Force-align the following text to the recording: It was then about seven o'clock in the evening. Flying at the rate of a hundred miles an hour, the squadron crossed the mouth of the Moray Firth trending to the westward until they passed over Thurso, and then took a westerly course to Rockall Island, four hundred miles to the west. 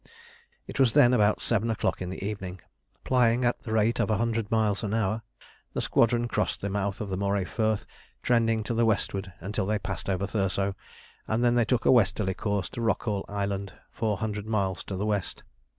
It 0.65 0.79
was 0.79 0.93
then 0.93 1.13
about 1.13 1.43
seven 1.43 1.69
o'clock 1.69 2.01
in 2.01 2.09
the 2.09 2.25
evening. 2.27 2.59
Flying 3.05 3.45
at 3.45 3.61
the 3.61 3.71
rate 3.71 3.99
of 3.99 4.09
a 4.09 4.17
hundred 4.17 4.49
miles 4.49 4.81
an 4.81 4.95
hour, 4.95 5.21
the 5.73 5.79
squadron 5.79 6.27
crossed 6.27 6.59
the 6.61 6.69
mouth 6.71 7.01
of 7.01 7.09
the 7.09 7.17
Moray 7.17 7.43
Firth 7.43 7.85
trending 8.23 8.63
to 8.63 8.73
the 8.73 8.83
westward 8.87 9.31
until 9.41 9.67
they 9.67 9.77
passed 9.77 10.09
over 10.09 10.25
Thurso, 10.25 10.73
and 11.27 11.43
then 11.43 11.63
took 11.67 11.85
a 11.85 11.91
westerly 11.91 12.33
course 12.33 12.67
to 12.69 12.81
Rockall 12.81 13.25
Island, 13.29 13.73
four 13.91 14.17
hundred 14.17 14.47
miles 14.47 14.83
to 14.85 14.95
the 14.97 15.05
west. 15.05 15.43